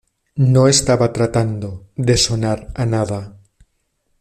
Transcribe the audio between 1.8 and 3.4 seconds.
de sonar a nada.